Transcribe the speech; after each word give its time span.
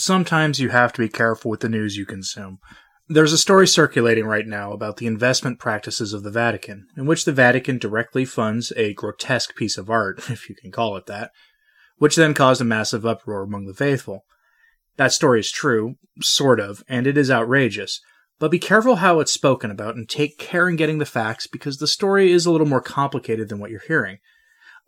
sometimes 0.00 0.60
you 0.60 0.70
have 0.70 0.92
to 0.94 1.02
be 1.02 1.08
careful 1.08 1.50
with 1.50 1.60
the 1.60 1.68
news 1.68 1.96
you 1.96 2.06
consume. 2.06 2.58
There's 3.08 3.32
a 3.32 3.38
story 3.38 3.66
circulating 3.66 4.24
right 4.24 4.46
now 4.46 4.72
about 4.72 4.96
the 4.96 5.06
investment 5.06 5.58
practices 5.58 6.12
of 6.12 6.22
the 6.22 6.30
Vatican, 6.30 6.86
in 6.96 7.04
which 7.04 7.24
the 7.24 7.32
Vatican 7.32 7.78
directly 7.78 8.24
funds 8.24 8.72
a 8.76 8.94
grotesque 8.94 9.54
piece 9.54 9.76
of 9.76 9.90
art, 9.90 10.18
if 10.30 10.48
you 10.48 10.54
can 10.54 10.70
call 10.70 10.96
it 10.96 11.06
that, 11.06 11.32
which 11.98 12.16
then 12.16 12.34
caused 12.34 12.60
a 12.60 12.64
massive 12.64 13.04
uproar 13.04 13.42
among 13.42 13.66
the 13.66 13.74
faithful. 13.74 14.24
That 14.96 15.12
story 15.12 15.40
is 15.40 15.50
true, 15.50 15.96
sort 16.20 16.60
of, 16.60 16.82
and 16.88 17.06
it 17.06 17.18
is 17.18 17.30
outrageous, 17.30 18.00
but 18.38 18.50
be 18.50 18.58
careful 18.58 18.96
how 18.96 19.20
it's 19.20 19.32
spoken 19.32 19.70
about 19.70 19.94
and 19.94 20.08
take 20.08 20.38
care 20.38 20.68
in 20.68 20.76
getting 20.76 20.98
the 20.98 21.06
facts 21.06 21.46
because 21.46 21.78
the 21.78 21.86
story 21.86 22.32
is 22.32 22.44
a 22.44 22.50
little 22.50 22.66
more 22.66 22.80
complicated 22.80 23.48
than 23.48 23.58
what 23.58 23.70
you're 23.70 23.80
hearing. 23.86 24.18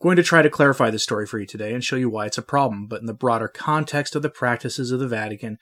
Going 0.05 0.17
to 0.17 0.23
try 0.23 0.43
to 0.43 0.51
clarify 0.51 0.91
the 0.91 0.99
story 0.99 1.27
for 1.27 1.39
you 1.39 1.47
today 1.47 1.73
and 1.73 1.83
show 1.83 1.97
you 1.97 2.11
why 2.11 2.27
it's 2.27 2.37
a 2.37 2.43
problem, 2.43 2.87
but 2.87 3.01
in 3.01 3.07
the 3.07 3.15
broader 3.15 3.49
context 3.49 4.15
of 4.15 4.21
the 4.21 4.29
practices 4.29 4.91
of 4.91 5.01
the 5.01 5.09
Vatican 5.09 5.57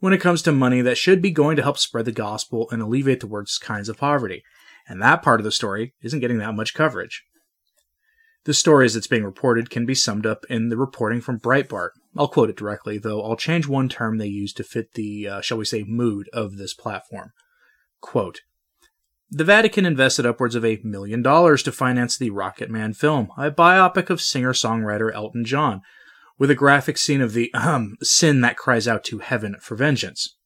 when 0.00 0.12
it 0.12 0.20
comes 0.20 0.42
to 0.42 0.50
money 0.50 0.80
that 0.80 0.98
should 0.98 1.22
be 1.22 1.30
going 1.30 1.54
to 1.54 1.62
help 1.62 1.78
spread 1.78 2.04
the 2.04 2.10
gospel 2.10 2.68
and 2.72 2.82
alleviate 2.82 3.20
the 3.20 3.28
worst 3.28 3.60
kinds 3.60 3.88
of 3.88 3.96
poverty. 3.96 4.42
And 4.88 5.00
that 5.00 5.22
part 5.22 5.38
of 5.38 5.44
the 5.44 5.52
story 5.52 5.94
isn't 6.02 6.18
getting 6.18 6.38
that 6.38 6.56
much 6.56 6.74
coverage. 6.74 7.22
The 8.46 8.52
story 8.52 8.84
as 8.84 8.96
it's 8.96 9.06
being 9.06 9.22
reported 9.22 9.70
can 9.70 9.86
be 9.86 9.94
summed 9.94 10.26
up 10.26 10.44
in 10.50 10.70
the 10.70 10.76
reporting 10.76 11.20
from 11.20 11.38
Breitbart. 11.38 11.90
I'll 12.16 12.26
quote 12.26 12.50
it 12.50 12.56
directly, 12.56 12.98
though 12.98 13.22
I'll 13.22 13.36
change 13.36 13.68
one 13.68 13.88
term 13.88 14.18
they 14.18 14.26
use 14.26 14.52
to 14.54 14.64
fit 14.64 14.94
the, 14.94 15.28
uh, 15.28 15.40
shall 15.40 15.58
we 15.58 15.66
say, 15.66 15.84
mood 15.84 16.28
of 16.32 16.56
this 16.56 16.74
platform. 16.74 17.30
Quote, 18.00 18.40
the 19.30 19.44
Vatican 19.44 19.86
invested 19.86 20.26
upwards 20.26 20.54
of 20.54 20.64
a 20.64 20.80
million 20.84 21.22
dollars 21.22 21.62
to 21.64 21.72
finance 21.72 22.16
the 22.16 22.30
Rocketman 22.30 22.94
film, 22.94 23.30
a 23.36 23.50
biopic 23.50 24.10
of 24.10 24.20
singer 24.20 24.52
songwriter 24.52 25.12
Elton 25.12 25.44
John, 25.44 25.82
with 26.38 26.50
a 26.50 26.54
graphic 26.54 26.98
scene 26.98 27.20
of 27.20 27.32
the 27.32 27.52
um, 27.54 27.96
sin 28.02 28.40
that 28.42 28.56
cries 28.56 28.86
out 28.86 29.04
to 29.04 29.18
heaven 29.18 29.56
for 29.60 29.76
vengeance. 29.76 30.36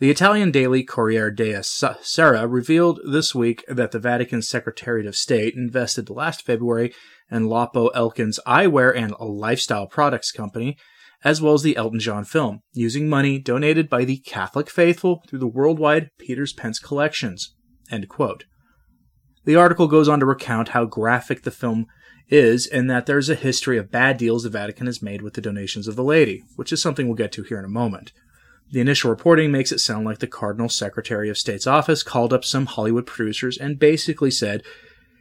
The 0.00 0.10
Italian 0.10 0.52
daily 0.52 0.84
Corriere 0.84 1.32
della 1.32 1.64
Sera 1.64 2.46
revealed 2.46 3.00
this 3.04 3.34
week 3.34 3.64
that 3.66 3.90
the 3.90 3.98
Vatican 3.98 4.42
Secretariat 4.42 5.06
of 5.06 5.16
State 5.16 5.54
invested 5.56 6.08
last 6.08 6.46
February 6.46 6.94
in 7.30 7.48
Lapo 7.48 7.88
Elkann 7.88 8.38
Eyewear 8.46 8.96
and 8.96 9.12
Lifestyle 9.18 9.88
Products 9.88 10.30
Company, 10.30 10.78
as 11.24 11.42
well 11.42 11.54
as 11.54 11.62
the 11.62 11.76
Elton 11.76 11.98
John 11.98 12.24
film, 12.24 12.60
using 12.72 13.08
money 13.08 13.40
donated 13.40 13.90
by 13.90 14.04
the 14.04 14.18
Catholic 14.18 14.70
faithful 14.70 15.24
through 15.28 15.40
the 15.40 15.48
worldwide 15.48 16.10
Peter's 16.16 16.52
Pence 16.52 16.78
collections. 16.78 17.56
The 19.44 19.56
article 19.56 19.88
goes 19.88 20.08
on 20.08 20.20
to 20.20 20.26
recount 20.26 20.70
how 20.70 20.84
graphic 20.84 21.42
the 21.42 21.50
film 21.50 21.86
is 22.28 22.66
and 22.66 22.90
that 22.90 23.06
there's 23.06 23.30
a 23.30 23.34
history 23.34 23.78
of 23.78 23.90
bad 23.90 24.18
deals 24.18 24.42
the 24.42 24.50
Vatican 24.50 24.86
has 24.86 25.02
made 25.02 25.22
with 25.22 25.34
the 25.34 25.40
donations 25.40 25.88
of 25.88 25.96
the 25.96 26.04
lady, 26.04 26.44
which 26.56 26.72
is 26.72 26.82
something 26.82 27.06
we'll 27.06 27.16
get 27.16 27.32
to 27.32 27.42
here 27.42 27.58
in 27.58 27.64
a 27.64 27.68
moment. 27.68 28.12
The 28.70 28.80
initial 28.80 29.10
reporting 29.10 29.50
makes 29.50 29.72
it 29.72 29.78
sound 29.78 30.04
like 30.04 30.18
the 30.18 30.26
Cardinal 30.26 30.68
Secretary 30.68 31.30
of 31.30 31.38
State's 31.38 31.66
office 31.66 32.02
called 32.02 32.34
up 32.34 32.44
some 32.44 32.66
Hollywood 32.66 33.06
producers 33.06 33.56
and 33.56 33.78
basically 33.78 34.30
said, 34.30 34.62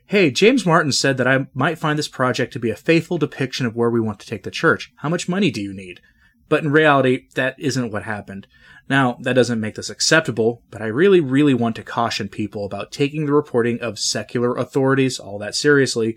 Hey, 0.06 0.32
James 0.32 0.66
Martin 0.66 0.92
said 0.92 1.18
that 1.18 1.28
I 1.28 1.48
might 1.54 1.78
find 1.78 1.98
this 1.98 2.08
project 2.08 2.54
to 2.54 2.60
be 2.60 2.70
a 2.70 2.76
faithful 2.76 3.18
depiction 3.18 3.66
of 3.66 3.76
where 3.76 3.90
we 3.90 4.02
want 4.02 4.20
to 4.20 4.28
take 4.28 4.44
the 4.44 4.52
church. 4.52 4.92
How 4.98 5.10
much 5.10 5.30
money 5.30 5.52
do 5.52 5.62
you 5.62 5.74
need? 5.74 6.02
But 6.50 6.64
in 6.64 6.72
reality, 6.72 7.28
that 7.36 7.56
isn't 7.58 7.92
what 7.92 8.04
happened. 8.04 8.48
Now, 8.90 9.18
that 9.22 9.34
doesn't 9.34 9.60
make 9.60 9.76
this 9.76 9.90
acceptable, 9.90 10.64
but 10.72 10.82
I 10.82 10.86
really, 10.86 11.20
really 11.20 11.54
want 11.54 11.76
to 11.76 11.84
caution 11.84 12.30
people 12.30 12.66
about 12.66 12.92
taking 12.92 13.26
the 13.26 13.34
reporting 13.34 13.82
of 13.82 14.00
secular 14.00 14.56
authorities 14.56 15.20
all 15.20 15.38
that 15.40 15.56
seriously, 15.56 16.16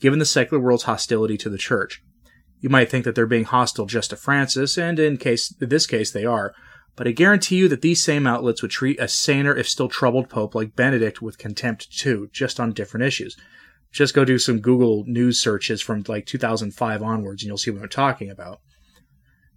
given 0.00 0.20
the 0.20 0.24
secular 0.24 0.62
world's 0.62 0.84
hostility 0.84 1.36
to 1.38 1.50
the 1.50 1.58
church. 1.58 2.02
You 2.60 2.68
might 2.68 2.88
think 2.88 3.04
that 3.04 3.14
they're 3.14 3.26
being 3.26 3.44
hostile 3.44 3.86
just 3.86 4.10
to 4.10 4.16
Francis, 4.16 4.78
and 4.78 4.98
in 4.98 5.16
case 5.16 5.52
in 5.60 5.68
this 5.68 5.86
case 5.86 6.12
they 6.12 6.24
are, 6.24 6.54
but 6.96 7.08
I 7.08 7.12
guarantee 7.12 7.56
you 7.56 7.68
that 7.68 7.82
these 7.82 8.04
same 8.04 8.26
outlets 8.26 8.62
would 8.62 8.70
treat 8.70 9.00
a 9.00 9.08
saner, 9.08 9.54
if 9.56 9.68
still 9.68 9.88
troubled 9.88 10.28
pope 10.28 10.54
like 10.54 10.76
Benedict 10.76 11.20
with 11.20 11.38
contempt 11.38 11.96
too, 11.96 12.28
just 12.32 12.60
on 12.60 12.72
different 12.72 13.04
issues. 13.04 13.36
Just 13.92 14.14
go 14.14 14.24
do 14.24 14.38
some 14.38 14.60
Google 14.60 15.04
news 15.06 15.40
searches 15.40 15.82
from 15.82 16.04
like 16.06 16.26
2005 16.26 17.02
onwards, 17.02 17.42
and 17.42 17.48
you'll 17.48 17.58
see 17.58 17.70
what 17.70 17.82
I'm 17.82 17.88
talking 17.88 18.30
about. 18.30 18.60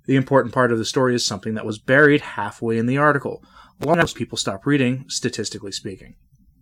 The 0.07 0.15
important 0.15 0.53
part 0.53 0.71
of 0.71 0.77
the 0.77 0.85
story 0.85 1.13
is 1.13 1.25
something 1.25 1.53
that 1.53 1.65
was 1.65 1.77
buried 1.77 2.21
halfway 2.21 2.77
in 2.77 2.85
the 2.85 2.97
article. 2.97 3.43
A 3.81 3.85
lot 3.85 3.99
of 3.99 4.15
people 4.15 4.37
stop 4.37 4.65
reading, 4.65 5.05
statistically 5.09 5.73
speaking. 5.73 6.15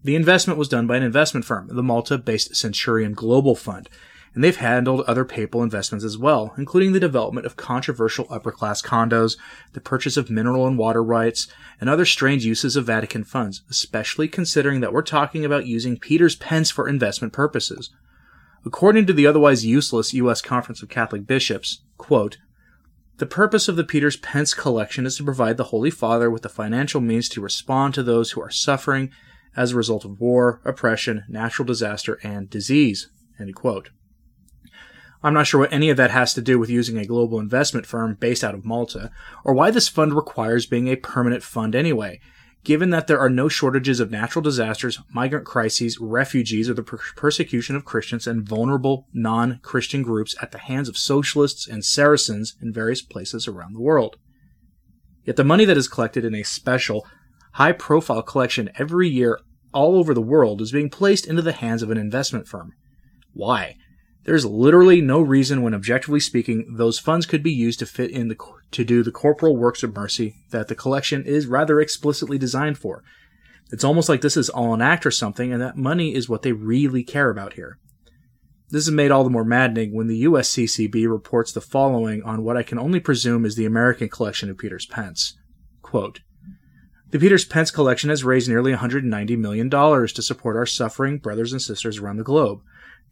The 0.03 0.15
investment 0.15 0.59
was 0.59 0.67
done 0.67 0.87
by 0.87 0.97
an 0.97 1.03
investment 1.03 1.45
firm, 1.45 1.69
the 1.71 1.83
Malta 1.83 2.17
based 2.17 2.55
Centurion 2.55 3.13
Global 3.13 3.55
Fund, 3.55 3.87
and 4.33 4.43
they've 4.43 4.57
handled 4.57 5.01
other 5.01 5.23
papal 5.23 5.63
investments 5.63 6.03
as 6.03 6.17
well, 6.17 6.53
including 6.57 6.91
the 6.91 6.99
development 6.99 7.45
of 7.45 7.55
controversial 7.55 8.27
upper 8.29 8.51
class 8.51 8.81
condos, 8.81 9.37
the 9.73 9.79
purchase 9.79 10.17
of 10.17 10.29
mineral 10.29 10.67
and 10.67 10.77
water 10.77 11.03
rights, 11.03 11.47
and 11.79 11.89
other 11.89 12.05
strange 12.05 12.45
uses 12.45 12.75
of 12.75 12.85
Vatican 12.85 13.23
funds, 13.23 13.61
especially 13.69 14.27
considering 14.27 14.81
that 14.81 14.91
we're 14.91 15.01
talking 15.01 15.45
about 15.45 15.67
using 15.67 15.97
Peter's 15.97 16.35
pence 16.35 16.69
for 16.69 16.89
investment 16.89 17.31
purposes. 17.31 17.91
According 18.65 19.05
to 19.05 19.13
the 19.13 19.27
otherwise 19.27 19.65
useless 19.65 20.13
U.S. 20.15 20.41
Conference 20.41 20.81
of 20.81 20.89
Catholic 20.89 21.27
Bishops, 21.27 21.83
quote, 21.97 22.37
the 23.17 23.25
purpose 23.25 23.67
of 23.67 23.75
the 23.77 23.83
Peter's 23.83 24.17
Pence 24.17 24.53
collection 24.53 25.05
is 25.05 25.17
to 25.17 25.23
provide 25.23 25.57
the 25.57 25.65
Holy 25.65 25.89
Father 25.89 26.29
with 26.29 26.41
the 26.41 26.49
financial 26.49 26.99
means 26.99 27.29
to 27.29 27.41
respond 27.41 27.93
to 27.93 28.03
those 28.03 28.31
who 28.31 28.41
are 28.41 28.49
suffering 28.49 29.09
as 29.55 29.71
a 29.71 29.75
result 29.75 30.03
of 30.03 30.19
war, 30.19 30.61
oppression, 30.65 31.23
natural 31.29 31.65
disaster, 31.65 32.19
and 32.23 32.49
disease. 32.49 33.09
I'm 35.23 35.33
not 35.33 35.47
sure 35.47 35.61
what 35.61 35.73
any 35.73 35.89
of 35.89 35.97
that 35.97 36.11
has 36.11 36.33
to 36.33 36.41
do 36.41 36.59
with 36.59 36.69
using 36.69 36.97
a 36.97 37.05
global 37.05 37.39
investment 37.39 37.85
firm 37.85 38.15
based 38.15 38.43
out 38.43 38.53
of 38.53 38.65
Malta, 38.65 39.11
or 39.43 39.53
why 39.53 39.71
this 39.71 39.87
fund 39.87 40.13
requires 40.13 40.65
being 40.65 40.87
a 40.87 40.97
permanent 40.97 41.41
fund 41.41 41.73
anyway, 41.73 42.19
given 42.65 42.89
that 42.89 43.05
there 43.07 43.19
are 43.19 43.29
no 43.29 43.47
shortages 43.47 43.99
of 43.99 44.11
natural 44.11 44.41
disasters, 44.41 44.99
migrant 45.13 45.45
crises, 45.45 45.99
refugees, 45.99 46.69
or 46.69 46.73
the 46.73 46.83
per- 46.83 46.99
persecution 47.15 47.75
of 47.75 47.85
Christians 47.85 48.27
and 48.27 48.47
vulnerable 48.47 49.07
non 49.13 49.59
Christian 49.61 50.01
groups 50.01 50.35
at 50.41 50.51
the 50.51 50.57
hands 50.57 50.89
of 50.89 50.97
socialists 50.97 51.67
and 51.67 51.85
Saracens 51.85 52.57
in 52.61 52.73
various 52.73 53.01
places 53.01 53.47
around 53.47 53.73
the 53.73 53.81
world. 53.81 54.17
Yet 55.23 55.37
the 55.37 55.43
money 55.43 55.63
that 55.65 55.77
is 55.77 55.87
collected 55.87 56.25
in 56.25 56.35
a 56.35 56.43
special, 56.43 57.05
high 57.53 57.71
profile 57.71 58.23
collection 58.23 58.71
every 58.75 59.09
year 59.09 59.39
all 59.71 59.95
over 59.95 60.13
the 60.13 60.21
world 60.21 60.59
is 60.59 60.71
being 60.71 60.89
placed 60.89 61.27
into 61.27 61.43
the 61.43 61.53
hands 61.53 61.83
of 61.83 61.91
an 61.91 61.97
investment 61.97 62.47
firm. 62.47 62.73
Why? 63.33 63.77
There's 64.25 64.45
literally 64.45 65.01
no 65.01 65.21
reason 65.21 65.61
when 65.61 65.75
objectively 65.75 66.19
speaking 66.19 66.75
those 66.77 66.97
funds 66.97 67.27
could 67.27 67.43
be 67.43 67.51
used 67.51 67.79
to 67.79 67.85
fit 67.85 68.09
in 68.09 68.27
the 68.27 68.37
to 68.71 68.83
do 68.83 69.03
the 69.03 69.11
corporal 69.11 69.55
works 69.55 69.83
of 69.83 69.95
mercy 69.95 70.35
that 70.49 70.67
the 70.67 70.75
collection 70.75 71.23
is 71.23 71.45
rather 71.45 71.79
explicitly 71.79 72.39
designed 72.39 72.79
for. 72.79 73.03
It's 73.71 73.83
almost 73.83 74.09
like 74.09 74.21
this 74.21 74.35
is 74.35 74.49
all 74.49 74.73
an 74.73 74.81
act 74.81 75.05
or 75.05 75.11
something 75.11 75.53
and 75.53 75.61
that 75.61 75.77
money 75.77 76.15
is 76.15 76.27
what 76.27 76.41
they 76.41 76.51
really 76.51 77.03
care 77.03 77.29
about 77.29 77.53
here. 77.53 77.77
This 78.69 78.87
is 78.87 78.91
made 78.91 79.11
all 79.11 79.23
the 79.23 79.29
more 79.29 79.45
maddening 79.45 79.93
when 79.93 80.07
the 80.07 80.23
USCCB 80.23 81.07
reports 81.07 81.51
the 81.51 81.61
following 81.61 82.23
on 82.23 82.43
what 82.43 82.57
I 82.57 82.63
can 82.63 82.79
only 82.79 82.99
presume 82.99 83.45
is 83.45 83.55
the 83.55 83.65
American 83.65 84.09
collection 84.09 84.49
of 84.49 84.57
Peter's 84.57 84.87
Pence. 84.87 85.37
Quote, 85.83 86.21
the 87.11 87.19
Peters 87.19 87.45
Pence 87.45 87.69
collection 87.69 88.09
has 88.09 88.23
raised 88.23 88.49
nearly 88.49 88.73
$190 88.73 89.37
million 89.37 89.69
to 89.69 90.21
support 90.21 90.57
our 90.57 90.65
suffering 90.65 91.19
brothers 91.19 91.53
and 91.53 91.61
sisters 91.61 91.99
around 91.99 92.17
the 92.17 92.23
globe. 92.23 92.61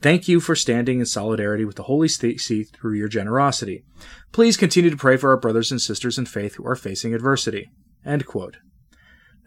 Thank 0.04 0.28
you 0.28 0.42
for 0.42 0.54
standing 0.54 1.00
in 1.00 1.06
solidarity 1.06 1.64
with 1.64 1.78
the 1.78 1.84
Holy 1.84 2.10
See 2.10 2.64
through 2.66 2.96
your 2.96 3.08
generosity. 3.08 3.86
Please 4.34 4.58
continue 4.58 4.90
to 4.90 4.98
pray 4.98 5.16
for 5.16 5.30
our 5.30 5.38
brothers 5.38 5.72
and 5.72 5.82
sisters 5.82 6.18
in 6.18 6.26
faith 6.26 6.56
who 6.56 6.68
are 6.68 6.76
facing 6.76 7.16
adversity. 7.16 7.72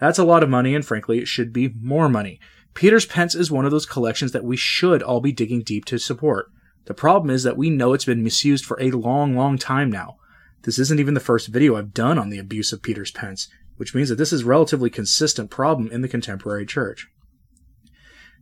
That's 0.01 0.19
a 0.19 0.25
lot 0.25 0.43
of 0.43 0.49
money, 0.49 0.75
and 0.75 0.83
frankly, 0.83 1.19
it 1.19 1.29
should 1.29 1.53
be 1.53 1.75
more 1.79 2.09
money. 2.09 2.41
Peter's 2.73 3.05
Pence 3.05 3.35
is 3.35 3.51
one 3.51 3.67
of 3.67 3.71
those 3.71 3.85
collections 3.85 4.33
that 4.33 4.45
we 4.45 4.57
should 4.57 5.03
all 5.03 5.21
be 5.21 5.31
digging 5.31 5.61
deep 5.61 5.85
to 5.85 5.99
support. 5.99 6.47
The 6.87 6.95
problem 6.95 7.29
is 7.29 7.43
that 7.43 7.59
we 7.59 7.69
know 7.69 7.93
it's 7.93 8.07
been 8.07 8.25
misused 8.25 8.65
for 8.65 8.81
a 8.81 8.93
long, 8.93 9.37
long 9.37 9.59
time 9.59 9.91
now. 9.91 10.17
This 10.63 10.79
isn't 10.79 10.99
even 10.99 11.13
the 11.13 11.21
first 11.21 11.49
video 11.49 11.77
I've 11.77 11.93
done 11.93 12.19
on 12.19 12.31
the 12.31 12.39
abuse 12.39 12.73
of 12.73 12.83
Peter's 12.83 13.11
Pence 13.11 13.51
which 13.77 13.95
means 13.95 14.09
that 14.09 14.17
this 14.17 14.33
is 14.33 14.43
a 14.43 14.47
relatively 14.47 14.91
consistent 14.91 15.51
problem 15.51 15.91
in 15.91 16.01
the 16.01 16.09
contemporary 16.09 16.67
church. 16.67 17.09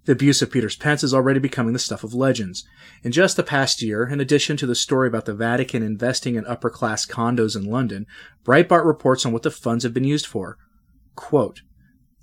The 0.05 0.13
abuse 0.13 0.43
of 0.43 0.51
Peter's 0.51 0.77
Pence 0.77 1.03
is 1.03 1.15
already 1.15 1.41
becoming 1.41 1.73
the 1.73 1.79
stuff 1.79 2.05
of 2.05 2.13
legends. 2.13 2.65
In 3.03 3.13
just 3.13 3.37
the 3.37 3.43
past 3.43 3.81
year, 3.81 4.07
in 4.07 4.21
addition 4.21 4.57
to 4.59 4.67
the 4.67 4.75
story 4.75 5.09
about 5.09 5.25
the 5.25 5.35
Vatican 5.35 5.83
investing 5.83 6.35
in 6.35 6.47
upper 6.47 6.69
class 6.69 7.07
condos 7.07 7.57
in 7.57 7.65
London, 7.65 8.07
Breitbart 8.45 8.85
reports 8.85 9.25
on 9.25 9.33
what 9.33 9.43
the 9.43 9.51
funds 9.51 9.83
have 9.83 9.95
been 9.95 10.05
used 10.05 10.27
for. 10.27 10.59
Quote, 11.15 11.63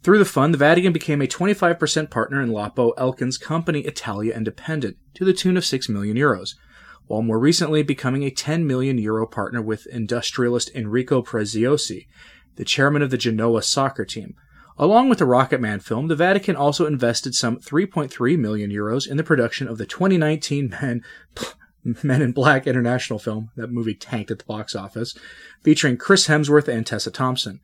through 0.03 0.17
the 0.17 0.25
fund, 0.25 0.53
the 0.53 0.57
Vatican 0.57 0.93
became 0.93 1.21
a 1.21 1.27
25% 1.27 2.09
partner 2.09 2.41
in 2.41 2.51
Lapo 2.51 2.91
Elkann 2.93 3.39
company 3.39 3.81
Italia 3.81 4.35
Independent 4.35 4.97
to 5.13 5.23
the 5.23 5.33
tune 5.33 5.57
of 5.57 5.65
6 5.65 5.89
million 5.89 6.17
euros, 6.17 6.55
while 7.05 7.21
more 7.21 7.37
recently 7.37 7.83
becoming 7.83 8.23
a 8.23 8.31
10 8.31 8.65
million 8.65 8.97
euro 8.97 9.27
partner 9.27 9.61
with 9.61 9.85
industrialist 9.85 10.71
Enrico 10.73 11.21
Preziosi 11.21 12.07
the 12.55 12.65
chairman 12.65 13.01
of 13.01 13.09
the 13.09 13.17
Genoa 13.17 13.61
soccer 13.61 14.05
team. 14.05 14.35
Along 14.81 15.09
with 15.09 15.19
the 15.19 15.25
Rocketman 15.25 15.83
film, 15.83 16.07
the 16.07 16.15
Vatican 16.15 16.55
also 16.55 16.87
invested 16.87 17.35
some 17.35 17.59
3.3 17.59 18.39
million 18.39 18.71
euros 18.71 19.07
in 19.07 19.15
the 19.15 19.23
production 19.23 19.67
of 19.67 19.77
the 19.77 19.85
2019 19.85 20.69
man, 20.69 21.03
Men 22.03 22.23
in 22.23 22.31
Black 22.31 22.65
international 22.65 23.19
film, 23.19 23.51
that 23.55 23.71
movie 23.71 23.93
tanked 23.93 24.31
at 24.31 24.39
the 24.39 24.45
box 24.45 24.75
office, 24.75 25.15
featuring 25.61 25.97
Chris 25.97 26.27
Hemsworth 26.27 26.67
and 26.67 26.83
Tessa 26.83 27.11
Thompson. 27.11 27.59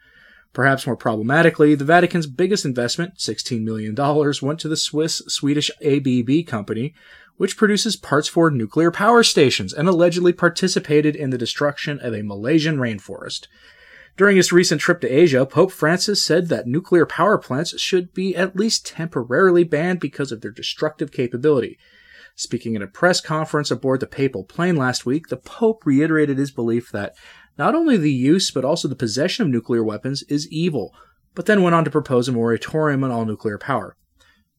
Perhaps 0.53 0.85
more 0.85 0.95
problematically, 0.95 1.73
the 1.73 1.83
Vatican's 1.83 2.27
biggest 2.27 2.65
investment, 2.65 3.15
$16 3.15 3.63
million, 3.63 3.95
went 3.95 4.59
to 4.59 4.67
the 4.67 4.77
Swiss 4.77 5.23
Swedish 5.27 5.71
ABB 5.83 6.45
company, 6.45 6.93
which 7.37 7.57
produces 7.57 7.95
parts 7.95 8.27
for 8.27 8.51
nuclear 8.51 8.91
power 8.91 9.23
stations 9.23 9.73
and 9.73 9.89
allegedly 9.89 10.33
participated 10.33 11.15
in 11.15 11.31
the 11.31 11.37
destruction 11.37 11.99
of 11.99 12.13
a 12.13 12.21
Malaysian 12.21 12.77
rainforest. 12.77 13.47
During 14.17 14.37
his 14.37 14.51
recent 14.51 14.81
trip 14.81 14.99
to 15.01 15.07
Asia, 15.07 15.45
Pope 15.45 15.71
Francis 15.71 16.23
said 16.23 16.47
that 16.47 16.65
nuclear 16.65 17.05
power 17.05 17.37
plants 17.37 17.79
should 17.79 18.15
be 18.15 18.35
at 18.35 18.55
least 18.55 18.87
temporarily 18.87 19.63
banned 19.63 19.99
because 19.99 20.31
of 20.31 20.41
their 20.41 20.49
destructive 20.49 21.11
capability. 21.11 21.77
Speaking 22.35 22.75
at 22.75 22.81
a 22.81 22.87
press 22.87 23.21
conference 23.21 23.69
aboard 23.69 23.99
the 23.99 24.07
papal 24.07 24.43
plane 24.43 24.75
last 24.75 25.05
week, 25.05 25.27
the 25.27 25.37
Pope 25.37 25.85
reiterated 25.85 26.39
his 26.39 26.49
belief 26.49 26.91
that 26.91 27.15
not 27.59 27.75
only 27.75 27.95
the 27.95 28.11
use 28.11 28.49
but 28.49 28.65
also 28.65 28.87
the 28.87 28.95
possession 28.95 29.45
of 29.45 29.51
nuclear 29.51 29.83
weapons 29.83 30.23
is 30.23 30.51
evil, 30.51 30.95
but 31.35 31.45
then 31.45 31.61
went 31.61 31.75
on 31.75 31.85
to 31.85 31.91
propose 31.91 32.27
a 32.27 32.31
moratorium 32.31 33.03
on 33.03 33.11
all 33.11 33.25
nuclear 33.25 33.59
power. 33.59 33.95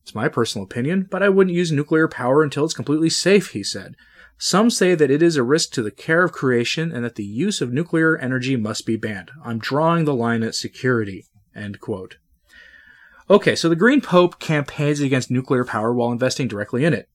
It's 0.02 0.14
my 0.14 0.28
personal 0.28 0.64
opinion, 0.64 1.08
but 1.10 1.22
I 1.22 1.28
wouldn't 1.30 1.56
use 1.56 1.72
nuclear 1.72 2.06
power 2.06 2.44
until 2.44 2.64
it's 2.64 2.74
completely 2.74 3.10
safe, 3.10 3.50
he 3.50 3.64
said. 3.64 3.96
Some 4.38 4.70
say 4.70 4.94
that 4.94 5.10
it 5.10 5.20
is 5.20 5.36
a 5.36 5.42
risk 5.42 5.72
to 5.72 5.82
the 5.82 5.90
care 5.90 6.22
of 6.22 6.32
creation 6.32 6.92
and 6.92 7.04
that 7.04 7.16
the 7.16 7.24
use 7.24 7.60
of 7.60 7.72
nuclear 7.72 8.16
energy 8.16 8.56
must 8.56 8.86
be 8.86 8.96
banned. 8.96 9.32
I'm 9.44 9.58
drawing 9.58 10.04
the 10.04 10.14
line 10.14 10.44
at 10.44 10.54
security. 10.54 11.24
End 11.56 11.80
quote. 11.80 12.18
Okay, 13.28 13.56
so 13.56 13.68
the 13.68 13.76
Green 13.76 14.00
Pope 14.00 14.38
campaigns 14.38 15.00
against 15.00 15.30
nuclear 15.30 15.64
power 15.64 15.92
while 15.92 16.12
investing 16.12 16.48
directly 16.48 16.84
in 16.84 16.94
it. 16.94 17.08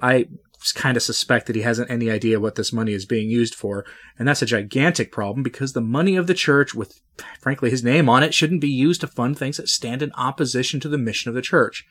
I 0.00 0.26
kind 0.74 0.96
of 0.96 1.02
suspect 1.02 1.46
that 1.46 1.56
he 1.56 1.62
hasn't 1.62 1.90
any 1.90 2.10
idea 2.10 2.38
what 2.38 2.56
this 2.56 2.72
money 2.72 2.92
is 2.92 3.06
being 3.06 3.30
used 3.30 3.54
for, 3.54 3.84
and 4.18 4.28
that's 4.28 4.42
a 4.42 4.46
gigantic 4.46 5.10
problem 5.10 5.42
because 5.42 5.72
the 5.72 5.80
money 5.80 6.16
of 6.16 6.26
the 6.26 6.34
church, 6.34 6.74
with 6.74 7.00
frankly 7.40 7.70
his 7.70 7.82
name 7.82 8.08
on 8.08 8.22
it, 8.22 8.34
shouldn't 8.34 8.60
be 8.60 8.68
used 8.68 9.00
to 9.00 9.06
fund 9.06 9.38
things 9.38 9.56
that 9.56 9.68
stand 9.68 10.02
in 10.02 10.12
opposition 10.12 10.80
to 10.80 10.88
the 10.88 10.98
mission 10.98 11.28
of 11.28 11.34
the 11.34 11.42
church. 11.42 11.84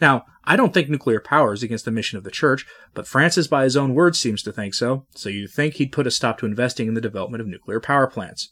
Now, 0.00 0.24
I 0.44 0.56
don't 0.56 0.72
think 0.72 0.88
nuclear 0.88 1.20
power 1.20 1.52
is 1.52 1.62
against 1.62 1.84
the 1.84 1.90
mission 1.90 2.16
of 2.16 2.24
the 2.24 2.30
church, 2.30 2.66
but 2.94 3.06
Francis, 3.06 3.46
by 3.46 3.64
his 3.64 3.76
own 3.76 3.94
words, 3.94 4.18
seems 4.18 4.42
to 4.42 4.52
think 4.52 4.74
so, 4.74 5.06
so 5.14 5.28
you'd 5.28 5.50
think 5.50 5.74
he'd 5.74 5.92
put 5.92 6.06
a 6.06 6.10
stop 6.10 6.38
to 6.38 6.46
investing 6.46 6.88
in 6.88 6.94
the 6.94 7.00
development 7.00 7.42
of 7.42 7.46
nuclear 7.46 7.80
power 7.80 8.06
plants. 8.06 8.50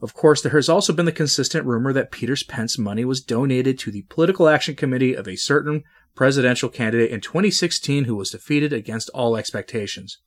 Of 0.00 0.14
course, 0.14 0.42
there 0.42 0.52
has 0.52 0.68
also 0.68 0.92
been 0.92 1.06
the 1.06 1.12
consistent 1.12 1.66
rumor 1.66 1.92
that 1.92 2.12
Peter's 2.12 2.44
Pence 2.44 2.78
money 2.78 3.04
was 3.04 3.20
donated 3.20 3.78
to 3.80 3.90
the 3.90 4.02
Political 4.02 4.48
Action 4.48 4.76
Committee 4.76 5.14
of 5.14 5.26
a 5.26 5.36
certain 5.36 5.82
presidential 6.14 6.68
candidate 6.68 7.10
in 7.10 7.20
2016 7.20 8.04
who 8.04 8.14
was 8.14 8.30
defeated 8.30 8.72
against 8.72 9.10
all 9.10 9.36
expectations. 9.36 10.18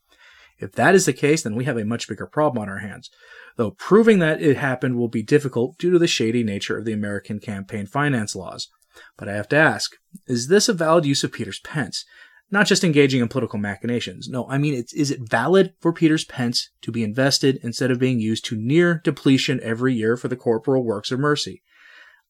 If 0.59 0.73
that 0.73 0.93
is 0.93 1.05
the 1.05 1.13
case, 1.13 1.41
then 1.41 1.55
we 1.55 1.63
have 1.65 1.77
a 1.77 1.85
much 1.85 2.07
bigger 2.07 2.27
problem 2.27 2.61
on 2.61 2.69
our 2.69 2.79
hands. 2.79 3.09
Though 3.55 3.71
proving 3.71 4.19
that 4.19 4.41
it 4.41 4.57
happened 4.57 4.97
will 4.97 5.07
be 5.07 5.23
difficult 5.23 5.77
due 5.77 5.89
to 5.89 5.99
the 5.99 6.07
shady 6.07 6.43
nature 6.43 6.77
of 6.77 6.85
the 6.85 6.93
American 6.93 7.39
campaign 7.39 7.85
finance 7.85 8.35
laws. 8.35 8.69
But 9.17 9.29
I 9.29 9.33
have 9.33 9.47
to 9.49 9.55
ask, 9.55 9.91
is 10.27 10.47
this 10.47 10.69
a 10.69 10.73
valid 10.73 11.05
use 11.05 11.23
of 11.23 11.31
Peter's 11.31 11.59
Pence? 11.59 12.05
Not 12.49 12.67
just 12.67 12.83
engaging 12.83 13.21
in 13.21 13.29
political 13.29 13.59
machinations. 13.59 14.27
No, 14.27 14.45
I 14.49 14.57
mean, 14.57 14.73
is 14.93 15.09
it 15.09 15.29
valid 15.29 15.73
for 15.79 15.93
Peter's 15.93 16.25
Pence 16.25 16.69
to 16.81 16.91
be 16.91 17.03
invested 17.03 17.59
instead 17.63 17.91
of 17.91 17.99
being 17.99 18.19
used 18.19 18.43
to 18.45 18.57
near 18.57 19.01
depletion 19.05 19.61
every 19.63 19.93
year 19.93 20.17
for 20.17 20.27
the 20.27 20.35
corporal 20.35 20.83
works 20.83 21.11
of 21.11 21.19
mercy? 21.19 21.63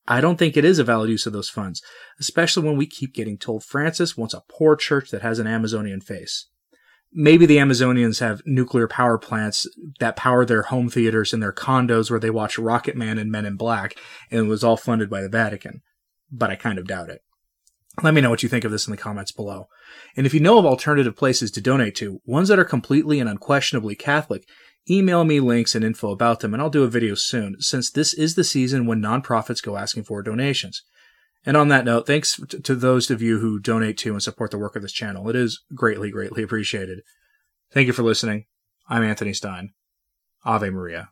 I 0.08 0.22
don't 0.22 0.38
think 0.38 0.56
it 0.56 0.66
is 0.66 0.78
a 0.78 0.84
valid 0.84 1.10
use 1.10 1.25
of 1.25 1.34
those 1.34 1.50
funds, 1.50 1.81
especially 2.19 2.63
when 2.63 2.78
we 2.78 2.86
keep 2.86 3.13
getting 3.13 3.38
told 3.38 3.63
Francis 3.63 4.18
wants 4.18 4.34
a 4.34 4.44
poor 4.50 4.75
church 4.75 5.10
that 5.10 5.22
has 5.22 5.40
an 5.40 5.48
Amazonian 5.48 6.02
face. 6.02 6.48
Maybe 7.13 7.46
the 7.46 7.58
Amazonians 7.58 8.19
have 8.19 8.42
nuclear 8.46 8.88
power 8.88 9.18
plants 9.18 9.68
that 10.00 10.16
power 10.16 10.46
their 10.46 10.63
home 10.63 10.90
theaters 10.90 11.34
and 11.34 11.42
their 11.42 11.52
condos 11.52 12.10
where 12.10 12.19
they 12.19 12.30
watch 12.30 12.58
Rocketman 12.58 13.19
and 13.19 13.31
Men 13.31 13.46
in 13.46 13.58
Black, 13.58 13.96
and 14.30 14.40
it 14.46 14.50
was 14.50 14.63
all 14.63 14.78
funded 14.78 15.10
by 15.10 15.22
the 15.22 15.30
Vatican 15.30 15.81
but 16.31 16.50
I 16.50 16.56
kind 16.56 16.78
of 16.78 16.88
doubt 16.88 17.10
it. 17.10 17.22
Let 18.01 18.13
me 18.13 18.22
know 18.22 18.30
what 18.30 18.42
you 18.42 18.50
think 18.50 18.63
of 18.63 18.72
this 18.72 18.88
in 18.88 18.92
the 18.92 18.98
comments 18.98 19.31
below. 19.31 19.68
And 20.16 20.25
if 20.25 20.33
you 20.33 20.39
know 20.39 20.57
of 20.57 20.66
alternative 20.66 21.16
places 21.16 21.51
to 21.51 21.62
donate 21.62 21.95
to, 21.95 22.22
ones 22.25 22.48
that 22.48 22.60
are 22.60 22.66
completely 22.66 23.19
and 23.19 23.30
unquestionably 23.30 23.95
Catholic, 23.95 24.44
email 24.89 25.24
me 25.25 25.39
links 25.39 25.75
and 25.75 25.83
info 25.83 26.12
about 26.12 26.39
them 26.39 26.54
and 26.54 26.62
I'll 26.62 26.69
do 26.69 26.83
a 26.83 26.88
video 26.88 27.16
soon, 27.16 27.57
since 27.60 27.92
this 27.92 28.13
is 28.13 28.36
the 28.36 28.44
season 28.44 28.86
when 28.86 29.01
nonprofits 29.01 29.62
go 29.62 29.75
asking 29.75 30.06
for 30.06 30.24
donations. 30.24 30.83
And 31.45 31.57
on 31.57 31.68
that 31.69 31.86
note, 31.86 32.07
thanks 32.07 32.39
to 32.63 32.75
those 32.75 33.10
of 33.10 33.22
you 33.22 33.39
who 33.39 33.60
donate 33.60 33.98
to 34.00 34.12
and 34.12 34.22
support 34.22 34.51
the 34.51 34.60
work 34.60 34.75
of 34.75 34.84
this 34.84 34.94
channel. 34.94 35.27
It 35.30 35.36
is 35.36 35.62
greatly, 35.74 36.12
greatly 36.12 36.44
appreciated. 36.44 37.01
Thank 37.74 37.88
you 37.88 37.94
for 37.94 38.04
listening. 38.04 38.45
I'm 38.88 39.04
Anthony 39.04 39.34
Stine. 39.34 39.72
Ave 40.45 40.69
Maria. 40.69 41.10